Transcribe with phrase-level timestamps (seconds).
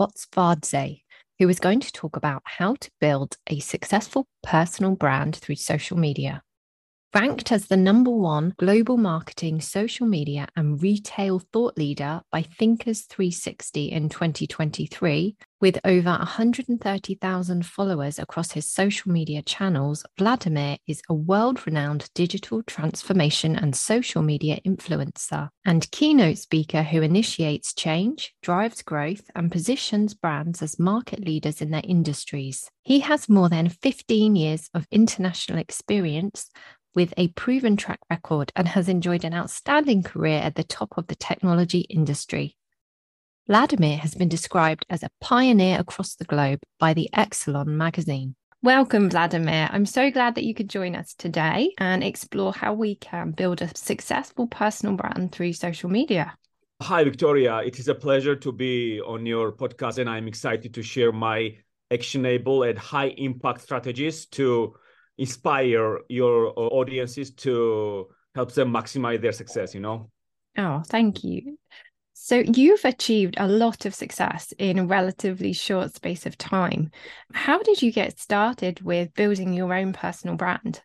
[0.00, 1.02] Botsvadze,
[1.38, 5.98] who is going to talk about how to build a successful personal brand through social
[5.98, 6.42] media.
[7.12, 13.00] Ranked as the number one global marketing, social media, and retail thought leader by Thinkers
[13.00, 21.14] 360 in 2023, with over 130,000 followers across his social media channels, Vladimer is a
[21.14, 28.82] world renowned digital transformation and social media influencer and keynote speaker who initiates change, drives
[28.82, 32.70] growth, and positions brands as market leaders in their industries.
[32.84, 36.48] He has more than 15 years of international experience
[36.94, 41.06] with a proven track record and has enjoyed an outstanding career at the top of
[41.06, 42.56] the technology industry.
[43.48, 48.34] Vladimer has been described as a pioneer across the globe by the Exeleon magazine.
[48.62, 49.68] Welcome, Vladimer.
[49.72, 53.62] I'm so glad that you could join us today and explore how we can build
[53.62, 56.36] a successful personal brand through social media.
[56.82, 57.58] Hi, Victoria.
[57.58, 61.56] It is a pleasure to be on your podcast, and I'm excited to share my
[61.90, 64.74] actionable and high impact strategies to
[65.20, 70.10] inspire your uh, audiences to help them maximize their success you know?
[70.56, 71.58] Oh thank you.
[72.12, 76.90] So you've achieved a lot of success in a relatively short space of time.
[77.32, 80.82] How did you get started with building your own personal brand?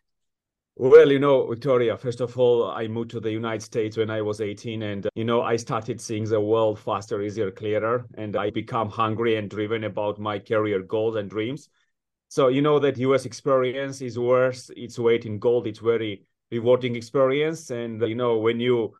[0.76, 4.20] Well, you know, Victoria, first of all, I moved to the United States when I
[4.22, 8.50] was 18 and you know, I started seeing the world faster, easier, clearer and I
[8.50, 11.68] become hungry and driven about my career goals and dreams.
[12.28, 15.66] So you know that US experience is worth its weight in gold.
[15.66, 18.94] It's very rewarding experience, and you know when you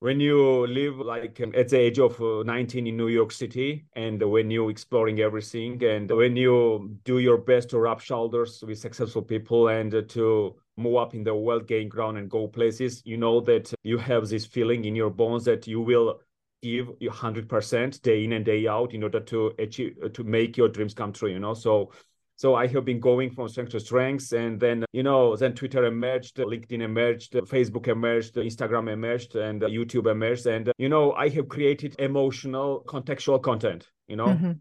[0.00, 3.84] when you live like um, at the age of uh, 19 in New York City,
[3.94, 8.78] and when you exploring everything, and when you do your best to rub shoulders with
[8.78, 13.18] successful people and to move up in the world, gain ground, and go places, you
[13.18, 16.20] know that you have this feeling in your bones that you will
[16.62, 20.94] give 100% day in and day out in order to achieve to make your dreams
[20.94, 21.30] come true.
[21.30, 21.92] You know, so
[22.40, 24.32] so I have been going from strength to strength.
[24.32, 30.10] And then, you know, then Twitter emerged, LinkedIn emerged, Facebook emerged, Instagram emerged, and YouTube
[30.10, 30.46] emerged.
[30.46, 34.28] And, you know, I have created emotional, contextual content, you know.
[34.28, 34.52] Mm-hmm.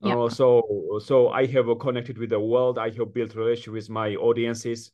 [0.00, 0.16] Yep.
[0.16, 2.76] Uh, so, so I have connected with the world.
[2.76, 4.90] I have built relationship with my audiences,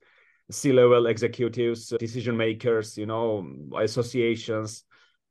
[0.51, 4.85] C-level executives, decision makers, you know, associations.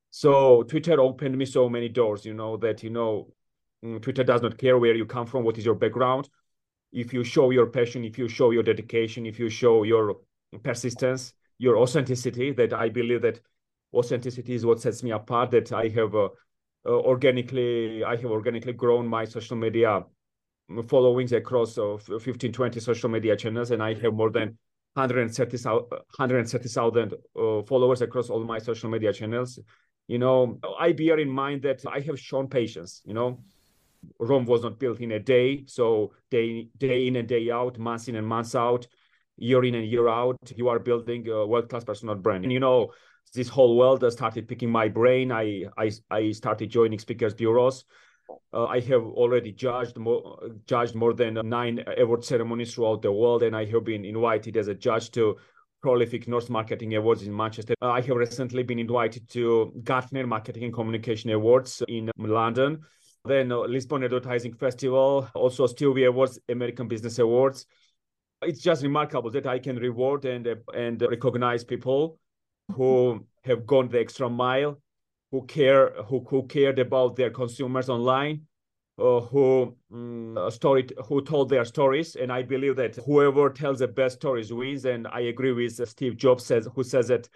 [0.09, 3.31] So Twitter opened me so many doors, you know, that, you know,
[3.85, 6.27] mm, Twitter does not care where you come from, what is your background
[6.91, 10.17] if you show your passion, if you show your dedication, if you show your
[10.63, 13.39] persistence, your authenticity, that I believe that
[13.93, 15.51] authenticity is what sets me apart.
[15.51, 16.29] That I have uh,
[16.85, 20.03] uh, organically, I have organically grown my social media
[20.87, 24.57] followings across uh, 15, 20 social media channels, and I have more than
[24.93, 25.87] 130,000
[26.17, 29.59] 130, uh, followers across all my social media channels.
[30.07, 33.01] You know, I bear in mind that I have shown patience.
[33.05, 33.39] You know,
[34.19, 35.63] Rome was not built in a day.
[35.67, 38.87] So day day in and day out, months in and months out,
[39.37, 42.43] year in and year out, you are building a world class personal brand.
[42.43, 42.91] And you know,
[43.33, 45.31] this whole world has started picking my brain.
[45.31, 47.85] I I I started joining speakers bureaus.
[48.53, 53.43] Uh, I have already judged more judged more than nine award ceremonies throughout the world,
[53.43, 55.37] and I have been invited as a judge to
[55.81, 57.73] prolific North Marketing Awards in Manchester.
[57.81, 62.81] Uh, I have recently been invited to Gartner Marketing and Communication Awards in London
[63.25, 67.65] then uh, Lisbon Advertising Festival, also Stevie Awards, American Business Awards.
[68.41, 72.17] It's just remarkable that I can reward and and recognize people
[72.73, 74.81] who have gone the extra mile,
[75.29, 78.41] who care, who, who cared about their consumers online,
[78.97, 82.15] uh, who um, story, who told their stories.
[82.15, 84.85] And I believe that whoever tells the best stories wins.
[84.85, 87.29] And I agree with Steve Jobs says, who says that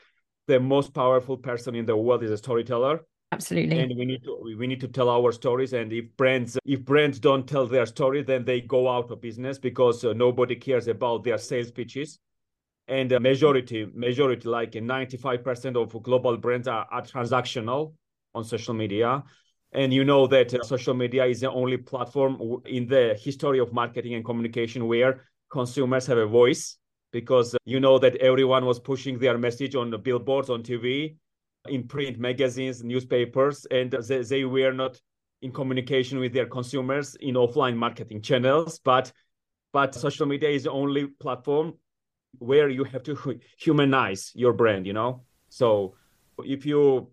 [0.48, 3.02] the most powerful person in the world is a storyteller
[3.36, 3.80] absolutely.
[3.80, 7.20] And we need to we need to tell our stories and if brands if brands
[7.20, 11.24] don't tell their story then they go out of business because uh, nobody cares about
[11.24, 12.20] their sales pitches.
[12.88, 17.94] And the majority majority like 95% of global brands are, are transactional
[18.34, 19.24] on social media.
[19.72, 23.74] And you know that uh, social media is the only platform in the history of
[23.74, 25.12] marketing and communication where
[25.50, 26.78] consumers have a voice
[27.12, 31.16] because uh, you know that everyone was pushing their message on the billboards on tv
[31.68, 35.00] in print magazines, newspapers, and they, they were not
[35.42, 39.12] in communication with their consumers in offline marketing channels but
[39.74, 41.74] but social media is the only platform
[42.40, 45.24] where you have to humanize your brand you know?
[45.50, 45.96] So
[46.44, 47.12] if you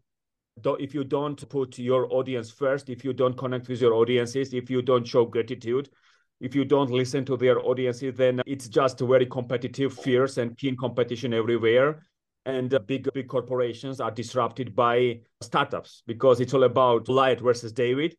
[0.61, 4.55] don't, if you don't put your audience first if you don't connect with your audiences
[4.55, 5.89] if you don't show gratitude
[6.41, 10.77] if you don't listen to their audiences then it's just very competitive fierce and keen
[10.77, 12.03] competition everywhere
[12.45, 18.17] and big big corporations are disrupted by startups because it's all about Goliath versus David.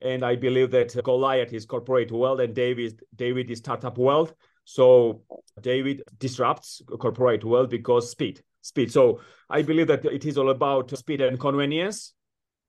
[0.00, 4.34] And I believe that Goliath is corporate world and David David is startup world.
[4.64, 5.22] So
[5.60, 8.92] David disrupts corporate world because speed, speed.
[8.92, 12.14] So I believe that it is all about speed and convenience.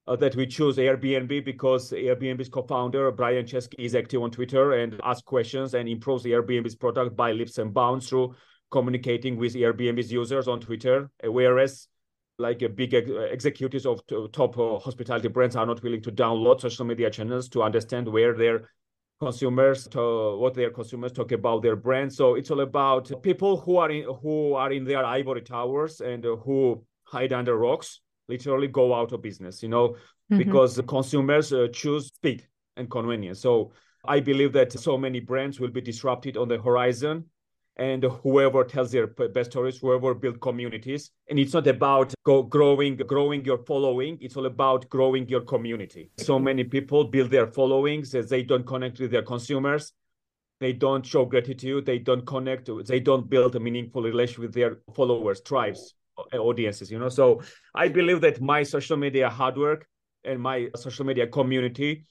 [0.07, 4.99] Uh, that we choose Airbnb because Airbnb's co-founder Brian Chesky is active on Twitter and
[5.03, 8.33] asks questions and improves Airbnb's product by leaps and bounds through
[8.71, 11.87] communicating with Airbnb's users on Twitter, whereas
[12.39, 14.01] like a big executives of
[14.31, 18.33] top uh, hospitality brands are not willing to download social media channels to understand where
[18.33, 18.69] their
[19.19, 23.75] consumers to, what their consumers talk about their brand so it's all about people who
[23.75, 27.99] are in who are in their ivory towers and who hide under rocks
[28.29, 30.37] literally go out of business you know mm-hmm.
[30.37, 33.71] because consumers uh, choose speed and convenience so
[34.05, 37.25] i believe that so many brands will be disrupted on the horizon
[37.79, 41.11] and whoever tells their best stories, whoever build communities.
[41.29, 44.17] And it's not about go growing, growing your following.
[44.19, 46.11] It's all about growing your community.
[46.17, 49.93] So many people build their followings as they don't connect with their consumers.
[50.59, 51.85] They don't show gratitude.
[51.85, 52.69] They don't connect.
[52.85, 55.95] They don't build a meaningful relation with their followers, tribes,
[56.33, 56.91] audiences.
[56.91, 57.07] You know.
[57.07, 57.41] So
[57.73, 59.87] I believe that my social media hard work
[60.25, 62.03] and my social media community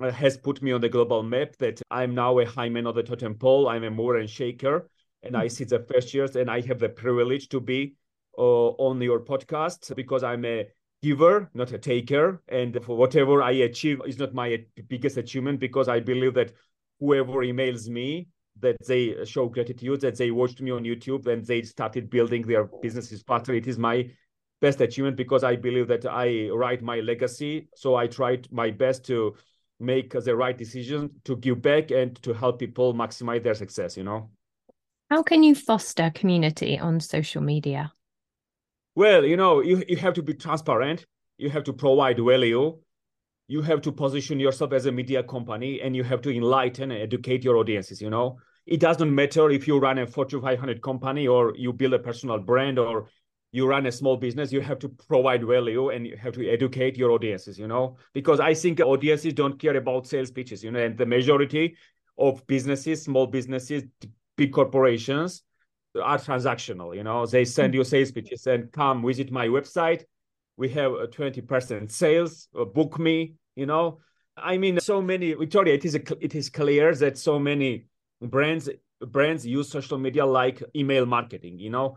[0.00, 2.94] uh, has put me on the global map that I'm now a high man of
[2.94, 3.68] the totem pole.
[3.68, 4.88] I'm a mover and shaker
[5.22, 7.94] and I see the first years, and I have the privilege to be
[8.38, 10.66] uh, on your podcast because I'm a
[11.02, 15.88] giver, not a taker, and for whatever I achieve is not my biggest achievement because
[15.88, 16.52] I believe that
[17.00, 18.28] whoever emails me
[18.60, 22.64] that they show gratitude, that they watched me on YouTube and they started building their
[22.64, 23.54] businesses faster.
[23.54, 24.10] It is my
[24.60, 27.68] best achievement because I believe that I write my legacy.
[27.74, 29.34] So I tried my best to
[29.80, 34.04] make the right decision to give back and to help people maximize their success, you
[34.04, 34.30] know?
[35.12, 37.92] How can you foster community on social media?
[38.94, 41.04] Well, you know, you, you have to be transparent.
[41.36, 42.78] You have to provide value.
[43.46, 47.02] You have to position yourself as a media company and you have to enlighten and
[47.02, 48.38] educate your audiences, you know.
[48.64, 52.38] It doesn't matter if you run a Fortune 500 company or you build a personal
[52.38, 53.10] brand or
[53.50, 56.96] you run a small business, you have to provide value and you have to educate
[56.96, 60.80] your audiences, you know, because I think audiences don't care about sales pitches, you know,
[60.80, 61.76] and the majority
[62.16, 63.82] of businesses, small businesses,
[64.42, 65.42] big corporations
[66.10, 66.96] are transactional.
[66.98, 70.02] You know, they send you sales pitches and come visit my website.
[70.56, 73.86] We have a 20% sales, uh, book me, you know.
[74.36, 77.86] I mean, so many, Victoria, it is, a, it is clear that so many
[78.20, 78.68] brands
[79.16, 81.96] brands use social media like email marketing, you know.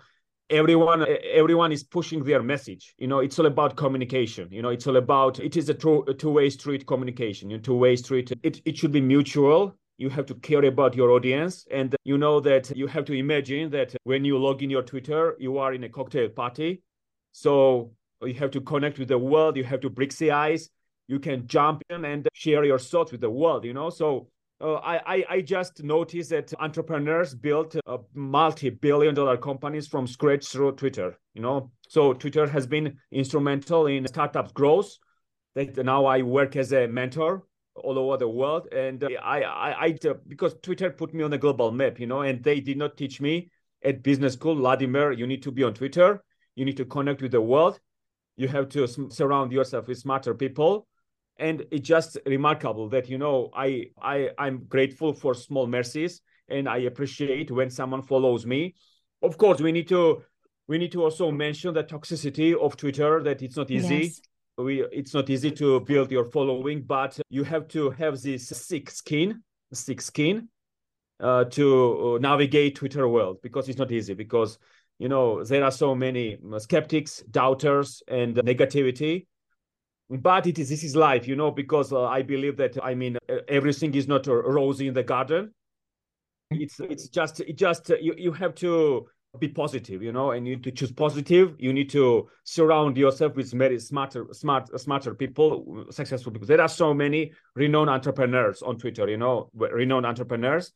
[0.50, 1.02] Everyone
[1.44, 2.94] everyone is pushing their message.
[3.04, 4.46] You know, it's all about communication.
[4.52, 7.64] You know, it's all about it is a, two, a two-way street communication, you know,
[7.70, 8.28] two-way street.
[8.44, 9.62] It, it should be mutual
[9.98, 11.66] you have to care about your audience.
[11.72, 15.36] And you know that you have to imagine that when you log in your twitter
[15.40, 16.82] you are in a cocktail party.
[17.32, 19.58] So you have to connect with the world.
[19.58, 20.70] You have to break the ice.
[21.08, 23.90] You can jump in and share your thoughts with the world you know?
[23.90, 24.30] So
[24.62, 30.74] uh, I, I just noticed that entrepreneurs built uh, multi-billion dollar companies from scratch through
[30.74, 31.18] Twitter.
[31.34, 34.98] You know, so Twitter has been instrumental in startups growth.
[35.56, 37.44] That now I work as a mentor
[37.76, 38.68] all over the world.
[38.72, 42.08] And uh, I, I, I, uh, because Twitter put me on the global map, you
[42.08, 43.52] know, and they did not teach me
[43.84, 46.24] at business school, Vladimer, you need to be on Twitter.
[46.56, 47.80] You need to connect with the world.
[48.38, 50.88] You have to surround yourself with smarter people.
[51.38, 56.70] And it's just remarkable that, you know, I, I, I'm grateful for small mercies and
[56.70, 58.76] I appreciate when someone follows me.
[59.22, 60.24] Of course, we need to,
[60.68, 63.96] we need to also mention the toxicity of Twitter, that it's not easy.
[63.96, 64.22] Yes
[64.58, 68.90] we it's not easy to build your following but you have to have this thick
[68.90, 69.44] skin
[69.74, 70.48] thick skin
[71.20, 74.58] uh, to uh, navigate twitter world because it's not easy because
[75.00, 79.26] you know there are so many skeptics doubters and negativity.
[80.10, 83.18] But it is this is life you know because uh, i believe that i mean
[83.48, 85.52] everything is not rosy in the garden.
[86.52, 89.08] It's it's just it just you, you have to
[89.40, 93.36] be positive you know and you need to choose positive you need to surround yourself
[93.36, 98.78] with very smarter smart smarter people successful people there are so many renowned entrepreneurs on
[98.78, 100.72] twitter you know renowned entrepreneurs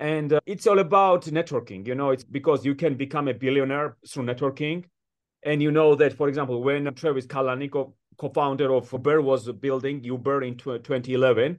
[0.00, 3.96] and uh, it's all about networking you know it's because you can become a billionaire
[4.08, 4.84] through networking
[5.44, 7.74] and you know that for example when travis kalanick
[8.16, 11.58] co-founder of Uber, was building Uber in 2011.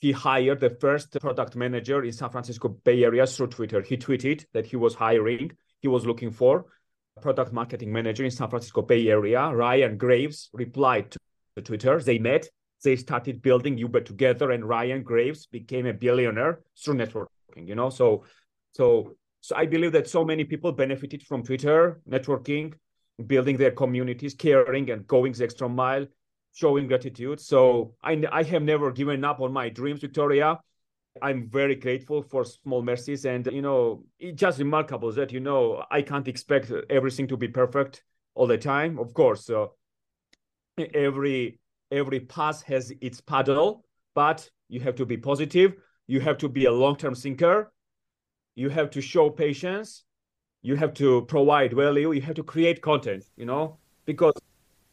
[0.00, 3.80] He hired the first product manager in San Francisco Bay Area through Twitter.
[3.80, 6.66] He tweeted that he was hiring, he was looking for
[7.22, 9.48] product marketing manager in San Francisco Bay Area.
[9.48, 12.00] Ryan Graves replied to Twitter.
[12.00, 12.48] They met,
[12.84, 17.66] they started building Uber together, and Ryan Graves became a billionaire through networking.
[17.66, 18.24] You know, so
[18.72, 22.74] so so I believe that so many people benefited from Twitter networking,
[23.26, 26.06] building their communities, caring and going the extra mile,
[26.52, 27.40] showing gratitude.
[27.40, 30.58] So I, I have never given up on my dreams, Victoria.
[31.22, 33.24] I'm very grateful for small mercies.
[33.24, 37.48] And, you know, it's just remarkable that, you know, I can't expect everything to be
[37.48, 38.04] perfect
[38.34, 38.98] all the time.
[38.98, 39.66] Of course, uh,
[40.94, 41.58] every
[41.90, 45.74] every pass has its paddle, but you have to be positive.
[46.06, 47.72] You have to be a long-term thinker.
[48.54, 50.04] You have to show patience
[50.66, 54.34] you have to provide value you have to create content you know because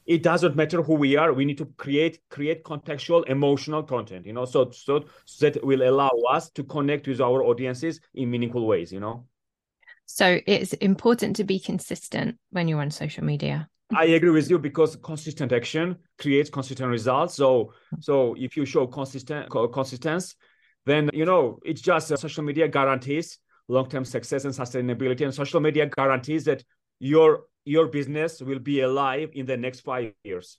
[0.06, 4.34] it doesn't matter who we are we need to create create contextual emotional content you
[4.34, 8.66] know so so, so that will allow us to connect with our audiences in meaningful
[8.66, 9.26] ways you know?
[10.06, 13.70] So it's important to be consistent when you're on social media.
[13.96, 17.36] I agree with you because consistent action creates consistent results.
[17.36, 20.36] So, so if you show consistent consistency,
[20.86, 25.24] then you know it's just uh, social media guarantees long-term success and sustainability.
[25.24, 26.64] And social media guarantees that
[27.00, 30.58] your your business will be alive in the next five years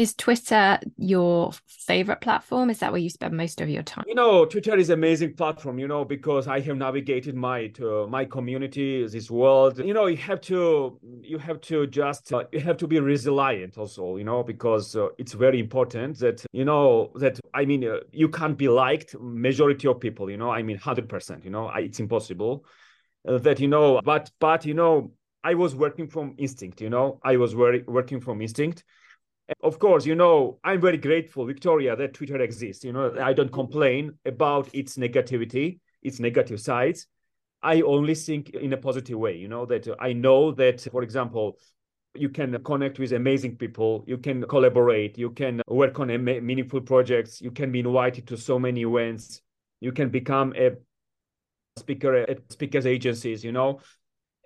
[0.00, 2.70] is Twitter your favorite platform?
[2.70, 4.04] Is that where you spend most of your time?
[4.08, 5.78] You know, Twitter is amazing platform.
[5.78, 9.78] You know, because I have navigated my to, my community, this world.
[9.78, 13.76] You know, you have to you have to just uh, you have to be resilient
[13.76, 14.16] also.
[14.16, 18.30] You know, because uh, it's very important that you know that I mean uh, you
[18.30, 20.30] can't be liked majority of people.
[20.30, 21.44] You know, I mean hundred percent.
[21.44, 22.64] You know, I, it's impossible.
[23.28, 26.80] Uh, that you know, but but you know, I was working from instinct.
[26.80, 28.84] You know, I was very working from instinct
[29.62, 32.84] of course, you know, I'm very grateful, Victoria, that Twitter exists.
[32.84, 37.06] You know, I don't complain about its negativity, its negative sides.
[37.62, 41.58] I only think in a positive way, you know, that I know that, for example,
[42.14, 47.40] you can connect with amazing people, you can collaborate, you can work on meaningful projects,
[47.40, 49.42] you can be invited to so many events,
[49.80, 50.72] you can become a
[51.76, 53.80] speaker at speakers agencies, you know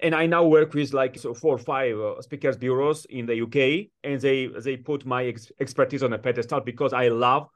[0.05, 3.41] and I now work with like so four or five uh, speakers bureaus in the
[3.41, 7.49] UK, and they they put my ex- expertise on a pedestal because I love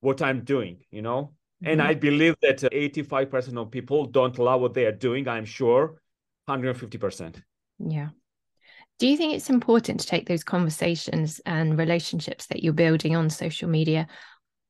[0.00, 1.34] what I'm doing, you know.
[1.62, 1.70] Mm-hmm.
[1.70, 5.28] And I believe that 85% of people don't love what they are doing.
[5.28, 6.00] I'm sure,
[6.48, 7.42] 150%.
[7.78, 8.08] Yeah.
[8.98, 13.28] Do you think it's important to take those conversations and relationships that you're building on
[13.30, 14.06] social media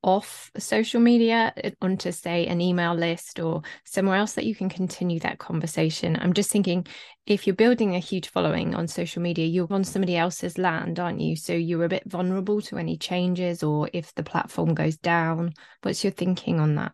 [0.03, 4.69] off social media uh, onto say an email list or somewhere else that you can
[4.69, 6.17] continue that conversation.
[6.21, 6.87] I'm just thinking
[7.27, 11.21] if you're building a huge following on social media you're on somebody else's land aren't
[11.21, 11.37] you?
[11.37, 15.55] So you're a bit vulnerable to any changes or if the platform goes down.
[15.83, 16.93] What's your thinking on that?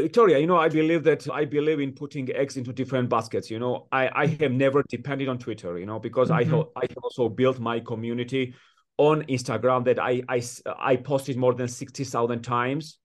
[0.00, 3.50] Victoria, you know, I believe that I believe in putting eggs into different baskets.
[3.50, 6.54] You know, I, I have never depended on Twitter, you know, because mm-hmm.
[6.54, 8.54] I, have, I have also built my community
[9.00, 10.42] on Instagram that I I
[10.78, 12.98] I posted more than sixty thousand times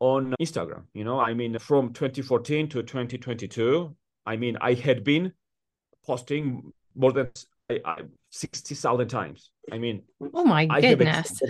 [0.00, 0.82] on Instagram.
[0.92, 3.94] You know, I mean, from 2014 to 2022,
[4.26, 5.32] I mean, I had been
[6.04, 7.30] posting more than
[8.30, 9.52] sixty thousand times.
[9.70, 10.02] I mean,
[10.34, 11.40] oh my I goodness!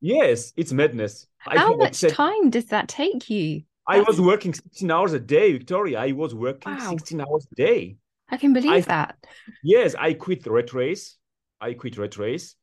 [0.00, 1.26] yes, it's madness.
[1.36, 3.64] How much time does that take you?
[3.86, 6.00] I was working 16 hours a day, Victoria.
[6.00, 6.88] I was working wow.
[6.88, 7.96] 16 hours a day.
[8.30, 9.18] I can believe I, that.
[9.62, 11.18] Yes, I quit red race.
[11.60, 12.56] I quit red race.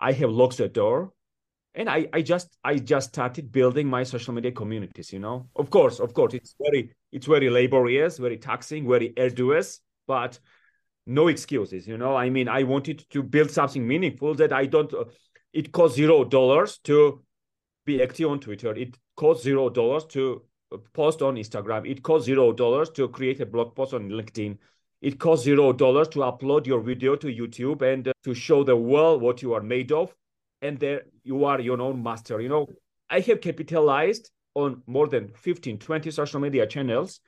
[0.00, 1.12] I have locked the door
[1.74, 5.48] and I, I just I just started building my social media communities, you know.
[5.56, 10.38] Of course, of course, it's very it's very laborious, very taxing, very arduous, but
[11.06, 12.16] no excuses, you know.
[12.16, 14.92] I mean, I wanted to build something meaningful that I don't.
[15.52, 17.22] It costs zero dollars to
[17.84, 18.74] be active on Twitter.
[18.74, 20.42] It costs zero dollars to
[20.92, 21.88] post on Instagram.
[21.88, 24.58] It costs zero dollars to create a blog post on LinkedIn.
[25.00, 28.76] It costs zero dollars to upload your video to YouTube and uh, to show the
[28.76, 30.14] world what you are made of.
[30.62, 32.40] And there you are your own master.
[32.40, 32.66] You know,
[33.08, 37.20] I have capitalized on more than 15, 20 social media channels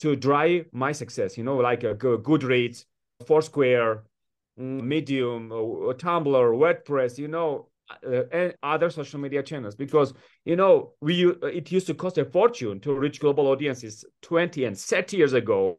[0.00, 2.84] to drive my success, you know, like a Goodreads,
[3.26, 4.04] Foursquare,
[4.60, 7.68] mm, Medium, uh, Tumblr, WordPress, you know,
[8.06, 10.12] uh, and other social media channels because
[10.44, 14.76] you know we it used to cost a fortune to reach global audiences 20 and
[14.76, 15.78] 30 years ago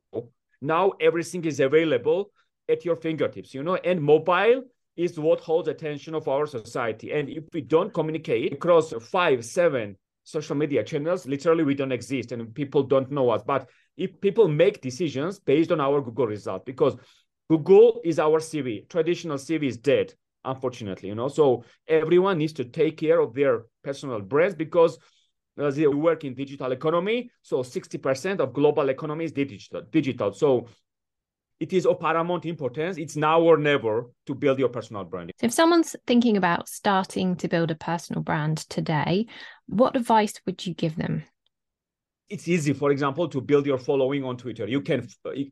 [0.61, 2.31] now everything is available
[2.69, 4.63] at your fingertips, you know, and mobile
[4.95, 7.11] is what holds attention of our society.
[7.11, 12.31] And if we don't communicate across five, seven social media channels, literally we don't exist
[12.31, 13.43] and people don't know us.
[13.45, 16.95] But if people make decisions based on our Google result, because
[17.49, 20.13] Google is our CV, traditional CV is dead.
[20.47, 21.27] unfortunately, you know.
[21.27, 24.97] So everyone needs to take care of their personal brands because
[25.57, 27.29] uh, they work in digital economy.
[27.41, 29.81] So 60% of global economy is digital.
[29.89, 30.33] Digital.
[30.33, 30.67] So
[31.59, 32.97] it is of paramount importance.
[32.97, 35.31] It's now or never to build your personal brand.
[35.39, 39.27] So if someone's thinking about starting to build a personal brand today,
[39.67, 41.23] what advice would you give them?
[42.29, 44.67] It's easy, for example, to build your following on Twitter.
[44.67, 45.07] You can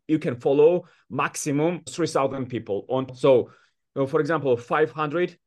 [0.07, 3.15] you can follow maximum 3,000 people on.
[3.15, 3.49] So,
[3.95, 5.37] you know, for example, 500,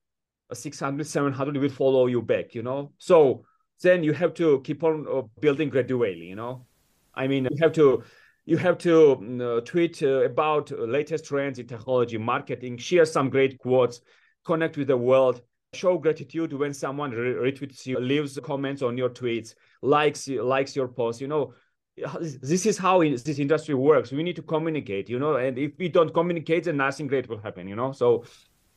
[0.50, 2.92] 600, 700 will follow you back, you know.
[2.96, 3.44] So
[3.82, 6.66] then you have to keep on uh, building gradually, you know.
[7.14, 8.02] I mean, you have to
[8.48, 13.28] you have to mm, uh, tweet uh, about latest trends in technology marketing share some
[13.28, 14.00] great quotes
[14.44, 15.42] connect with the world
[15.74, 21.20] show gratitude when someone retweets you leaves comments on your tweets likes likes your post
[21.20, 21.52] you know?
[22.40, 24.12] This is how this industry works.
[24.12, 25.36] We need to communicate you know?
[25.36, 27.92] And if we don't communicate then nothing great will happen you know?
[27.92, 28.24] So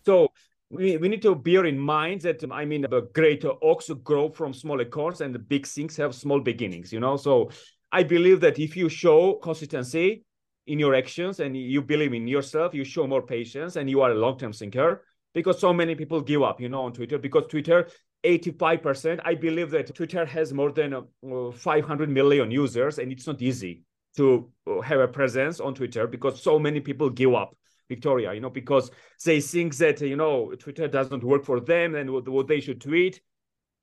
[0.05, 0.27] so
[0.71, 4.53] we, we need to bear in mind that I mean the great oaks grow from
[4.53, 7.17] smaller acorns and the big things have small beginnings, you know.
[7.17, 7.49] So
[7.91, 10.23] I believe that if you show consistency
[10.67, 14.11] in your actions and you believe in yourself, you show more patience and you are
[14.11, 17.87] a long-term thinker because so many people give up, you know, on Twitter because Twitter
[18.23, 23.41] 85%, I believe that Twitter has more than uh, 500 million users and it's not
[23.41, 23.83] easy
[24.15, 27.55] to uh, have a presence on Twitter because so many people give up.
[27.95, 28.85] Victoria, you know, because
[29.25, 32.81] they think that, you know, Twitter doesn't work for them and what, what they should
[32.81, 33.15] tweet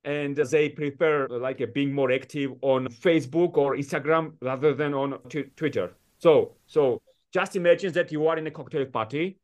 [0.03, 5.51] and they prefer like being more active on Facebook or Instagram rather than on t-
[5.55, 5.87] Twitter.
[6.19, 7.01] So so
[7.33, 9.39] just imagine that you are in a cocktail party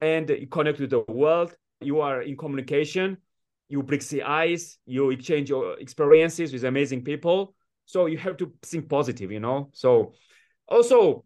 [0.00, 1.54] and you connect with the world.
[1.80, 3.18] You are in communication.
[3.68, 4.78] You break the ice.
[4.84, 7.54] You exchange your experiences with amazing people.
[7.86, 9.70] So you have to think positive, you know.
[9.72, 10.12] So
[10.68, 11.24] also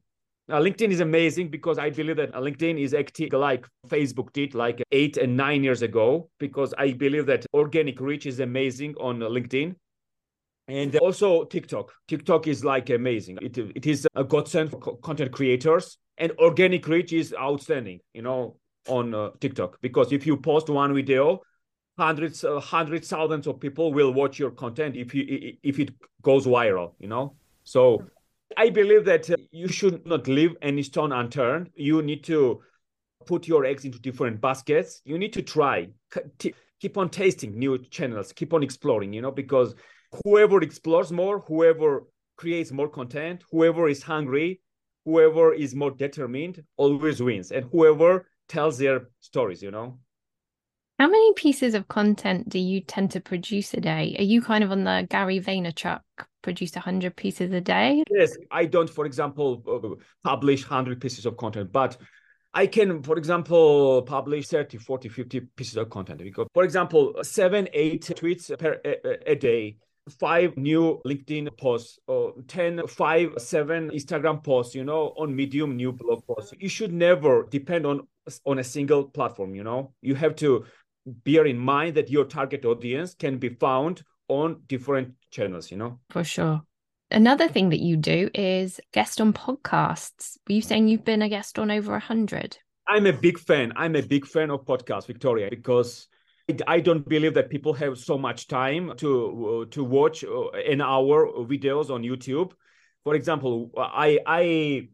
[0.50, 4.82] uh, LinkedIn is amazing because I believe that LinkedIn is active like Facebook did like
[4.92, 9.74] eight and nine years ago, because I believe that organic reach is amazing on LinkedIn.
[10.66, 11.92] And also TikTok.
[12.08, 13.38] TikTok is like amazing.
[13.42, 18.56] It, it is a godsend for content creators and organic reach is outstanding, you know,
[18.88, 19.78] on uh, TikTok.
[19.80, 21.40] Because if you post one video,
[21.98, 25.90] hundreds, uh, hundreds, thousands of people will watch your content if you if it
[26.22, 27.34] goes viral, you know.
[27.64, 28.04] So
[28.56, 31.70] I believe that uh, you should not leave any stone unturned.
[31.74, 32.60] You need to
[33.26, 35.00] put your eggs into different baskets.
[35.04, 35.88] You need to try,
[36.80, 39.74] keep on tasting new channels, keep on exploring, you know, because
[40.22, 42.04] whoever explores more, whoever
[42.36, 44.60] creates more content, whoever is hungry,
[45.04, 47.50] whoever is more determined always wins.
[47.52, 49.98] And whoever tells their stories, you know.
[50.98, 54.14] How many pieces of content do you tend to produce a day?
[54.18, 56.02] Are you kind of on the Gary Vaynerchuk
[56.44, 58.04] produce 100 pieces a day?
[58.10, 61.96] Yes, I don't, for example, uh, publish 100 pieces of content, but
[62.52, 66.18] I can, for example, publish 30, 40, 50 pieces of content.
[66.18, 69.78] Because, for example, seven, eight tweets per a, a day,
[70.20, 75.92] five new LinkedIn posts, or 10, five, seven Instagram posts, you know, on Medium, new
[75.92, 76.52] blog posts.
[76.58, 78.06] You should never depend on
[78.46, 79.92] on a single platform, you know.
[80.00, 80.64] You have to
[81.06, 85.98] bear in mind that your target audience can be found on different channels, you know?
[86.10, 86.62] For sure.
[87.10, 90.38] Another thing that you do is guest on podcasts.
[90.48, 92.56] Were you saying you've been a guest on over a hundred?
[92.88, 93.72] I'm a big fan.
[93.76, 96.08] I'm a big fan of podcasts, Victoria, because
[96.66, 101.26] I don't believe that people have so much time to to watch uh, an hour
[101.44, 102.52] videos on YouTube.
[103.04, 104.88] For example, I I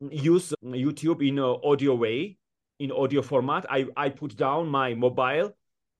[0.00, 2.38] use YouTube in audio way,
[2.78, 3.66] in audio format.
[3.68, 5.56] I I put down my mobile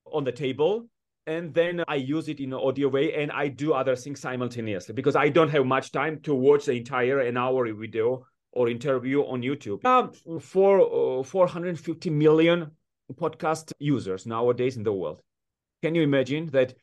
[0.07, 0.89] on the table
[1.27, 4.95] and then I use it in an audio way and I do other things simultaneously
[4.95, 9.23] because I don't have much time to watch the entire an hour video or interview
[9.23, 9.85] on YouTube.
[9.85, 12.71] Um, for uh, 450 million
[13.15, 15.23] podcast users nowadays in the world.
[15.83, 16.75] Can you imagine that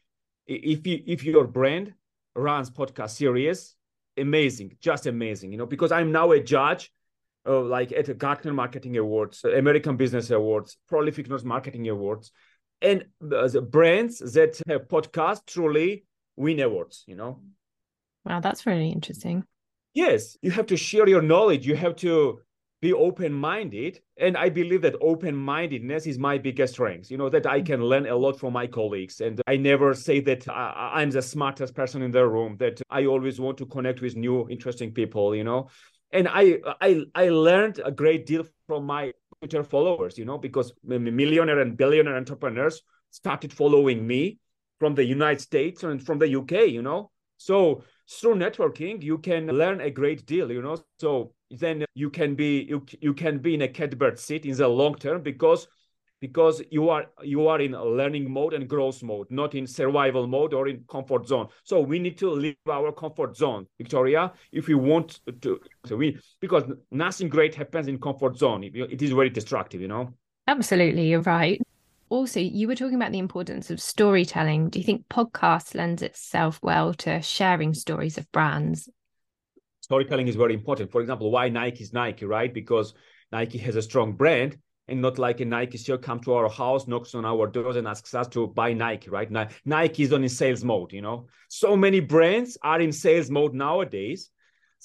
[0.47, 1.93] if you, if your brand
[2.36, 3.75] runs podcast series,
[4.17, 6.91] amazing, just amazing, you know, because I'm now a judge
[7.47, 12.32] uh, like at the Gartner Marketing Awards, American Business Awards, Prolific North Marketing Awards
[12.82, 17.39] and the brands that have podcasts truly win awards you know?
[18.26, 19.44] Wow that's really interesting.
[19.94, 21.65] Yes you have to share your knowledge.
[21.65, 22.41] You have to
[22.82, 24.02] be open-minded.
[24.17, 28.08] And i believe that open-mindedness is my biggest strength you know that i can learn
[28.08, 29.22] a lot from my colleagues.
[29.22, 32.82] And i never say that uh, I, am the smartest person in the room that
[32.89, 35.70] i always want to connect with new interesting people you know?
[36.12, 40.71] And i i i learned a great deal from my Twitter followers, you know, because
[40.84, 44.38] millionaire and billionaire entrepreneurs started following me
[44.80, 47.10] from the United States and from the UK, you know.
[47.38, 50.77] So through networking, you can learn a great deal, you know.
[50.99, 54.67] So then you can be you, you can be in a catbird seat in the
[54.67, 55.67] long term because
[56.22, 60.54] because you are you are in learning mode and growth mode not in survival mode
[60.54, 61.48] or in comfort zone.
[61.64, 66.18] So we need to leave our comfort zone victoria if we want to so we
[66.40, 68.64] because nothing great happens in comfort zone.
[68.64, 70.14] It is very destructive you know?
[70.48, 71.60] Absolutely you're right.
[72.10, 74.70] Also you were talking about the importance of storytelling.
[74.70, 78.88] Do you think podcast lends itself well to sharing stories of brands?
[79.82, 80.92] Storytelling is very important.
[80.92, 82.54] For example why nike is nike right?
[82.54, 82.94] Because
[83.32, 84.58] nike has a strong brand
[84.91, 87.88] and not like a Nike store come to our house, knocks on our doors, and
[87.88, 89.32] asks us to buy Nike, right?
[89.65, 91.27] Nike is on in sales mode, you know.
[91.47, 94.30] So many brands are in sales mode nowadays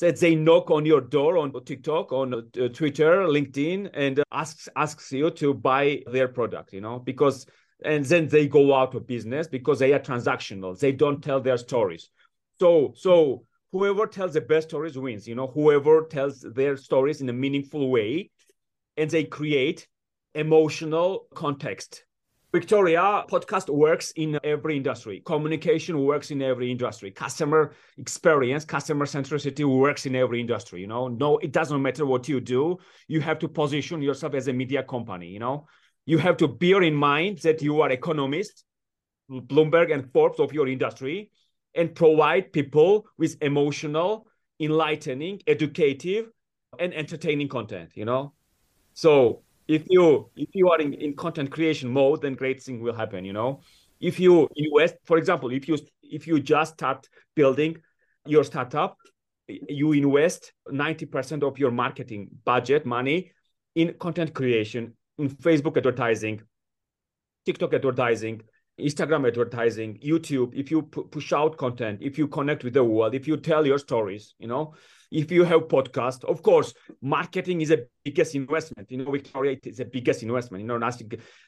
[0.01, 5.11] that they knock on your door on TikTok, on uh, Twitter, LinkedIn, and asks asks
[5.11, 7.47] you to buy their product, you know, because
[7.85, 10.79] and then they go out of business because they are transactional.
[10.79, 12.11] They don't tell their stories.
[12.61, 15.27] So so whoever tells the best stories wins.
[15.27, 18.31] You know, whoever tells their stories in a meaningful way
[18.97, 19.89] and they create
[20.37, 22.05] emotional context.
[22.53, 25.21] Victoria podcast works in every industry.
[25.27, 27.11] Communication works in every industry.
[27.11, 30.81] Customer experience, customer centricity works in every industry.
[30.81, 32.79] You know, no, it doesn't matter what you do.
[33.09, 35.29] You have to position yourself as a media company.
[35.29, 35.67] You know,
[36.07, 38.65] you have to bear in mind that you are economist,
[39.31, 41.31] Bloomberg and Forbes of your industry,
[41.75, 44.29] and provide people with emotional,
[44.61, 46.31] enlightening, educative,
[46.79, 47.91] and entertaining content.
[47.95, 48.35] You know,
[48.95, 52.95] so if you if you are in, in content creation mode, then great thing will
[52.95, 53.25] happen.
[53.25, 53.61] You know,
[54.01, 57.77] if you invest, for example, if you if you just start building
[58.25, 58.97] your startup,
[59.49, 63.33] you invest ninety percent of your marketing budget money
[63.75, 66.43] in content creation, in Facebook advertising,
[67.45, 68.43] TikTok advertising,
[68.79, 73.27] Instagram advertising, YouTube, if you push out content, if you connect with the world, if
[73.27, 74.75] you tell your stories, you know,
[75.11, 78.91] if you have podcast, of course, marketing is a biggest investment.
[78.91, 80.63] You know, Victoria is the biggest investment.
[80.63, 80.91] You know,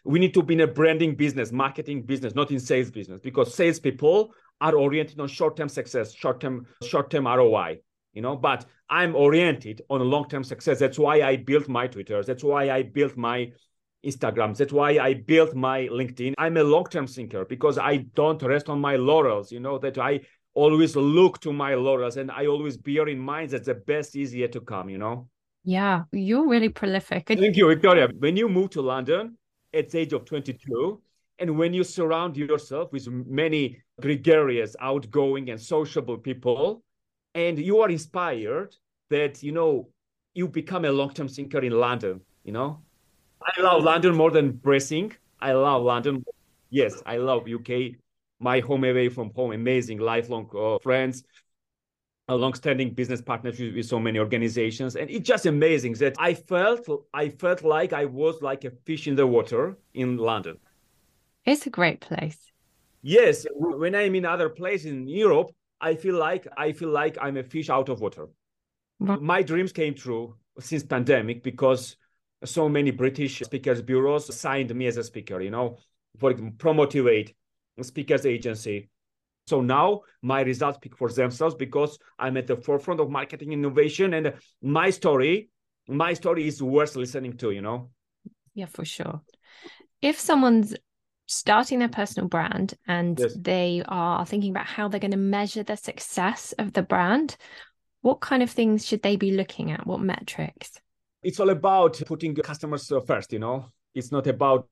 [0.05, 3.55] we need to be in a branding business, marketing business, not in sales business, because
[3.55, 7.81] salespeople are oriented on short-term success, short-term, short-term ROI.
[8.15, 10.79] You know, but I'm oriented on long-term success.
[10.79, 12.23] That's why I built my Twitter.
[12.23, 13.53] That's why I built my
[14.05, 14.57] Instagram.
[14.57, 16.35] That's why I built my LinkedIn.
[16.39, 19.51] I'm a long-term thinker because I don't rest on my laurels.
[19.51, 20.21] You know that I
[20.55, 24.35] always look to my laurels and I always bear in mind that the best is
[24.35, 25.29] yet to come, you know?
[25.65, 27.29] Yeah, you're really prolific.
[27.29, 28.09] Thank you, Victoria.
[28.19, 29.37] When you move to London
[29.75, 31.01] at the age of 22,
[31.41, 36.83] and when you surround yourself with many gregarious, outgoing, and sociable people,
[37.35, 38.75] and you are inspired
[39.11, 39.89] that, you know,
[40.35, 42.83] you become a long-term thinker in London, you know?
[43.43, 45.13] I love London more than Bracing.
[45.41, 46.25] I love London.
[46.71, 47.97] Yes, I love UK
[48.41, 51.25] my home away from home, amazing lifelong uh, friends,
[52.29, 56.87] a long-standing business partnership with so many organizations, and it's just amazing that I felt
[57.15, 60.59] I felt like I was like a fish in the water in London.
[61.45, 62.53] It's a great place.
[63.03, 67.37] Yes, when I'm in other places in Europe, I feel like I feel like I'm
[67.37, 68.29] a fish out of water.
[69.01, 71.97] My dreams came true since pandemic because
[72.45, 75.41] so many British speakers bureaus signed me as a speaker.
[75.41, 75.79] You know,
[76.19, 77.35] for Promotivate,
[77.83, 78.89] speakers agency.
[79.47, 84.13] So now my results speak for themselves because I'm at the forefront of marketing innovation
[84.13, 85.49] and my story,
[85.89, 87.89] my story is worth listening to, you know?
[88.55, 89.23] Yeah, for sure.
[90.03, 90.75] If someone's
[91.27, 93.35] starting their personal brand and yes.
[93.41, 97.37] they are thinking about how they're going to measure the success of the brand,
[98.03, 99.87] what kind of things should they be looking at?
[99.87, 100.73] What metrics?
[101.23, 103.73] It's all about putting customers first, you know?
[103.95, 104.69] It's not about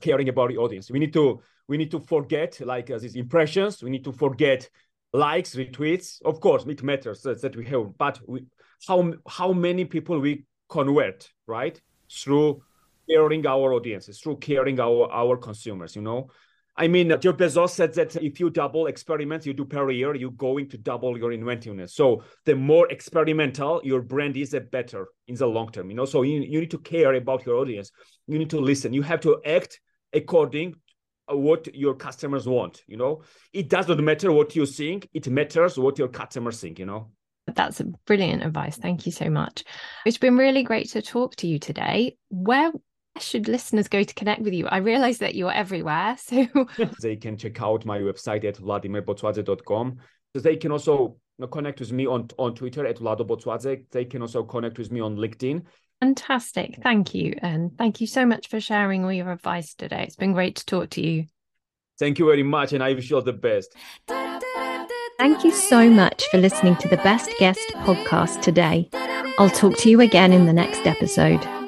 [0.00, 0.90] caring about the audience.
[0.90, 3.82] We need to we need to forget like uh, these impressions.
[3.82, 4.68] We need to forget
[5.12, 6.20] likes, retweets.
[6.22, 8.44] Of course, it matters that, that we have, but we,
[8.86, 12.62] how how many people we convert right through
[13.08, 15.94] caring our audiences, through caring our our consumers.
[15.94, 16.28] You know,
[16.76, 20.30] I mean, Jeff Bezos said that if you double experiments you do per year, you're
[20.30, 21.94] going to double your inventiveness.
[21.94, 25.90] So the more experimental your brand is, the better in the long term.
[25.90, 27.90] You know, so you, you need to care about your audience.
[28.26, 28.94] You need to listen.
[28.94, 29.80] You have to act
[30.14, 30.76] according
[31.28, 35.98] what your customers want you know it doesn't matter what you think it matters what
[35.98, 37.10] your customers think you know
[37.54, 39.64] that's brilliant advice thank you so much
[40.04, 42.72] it's been really great to talk to you today where
[43.18, 46.46] should listeners go to connect with you i realize that you're everywhere so
[47.02, 49.96] they can check out my website at vladimerbotsvadze.com
[50.34, 54.22] they can also uh, connect with me on on twitter at vlado botsvadze they can
[54.22, 55.62] also connect with me on linkedin
[56.02, 56.80] Fantastic.
[56.82, 57.36] Thank you.
[57.42, 60.02] And thank you so much for sharing all your advice today.
[60.02, 61.26] It's been great to talk to you.
[62.00, 62.72] Thank you very much.
[62.72, 63.72] And I wish you all the best.
[65.18, 68.90] Thank you so much for listening to the Best Guest podcast today.
[69.38, 71.61] I'll talk to you again in the next episode.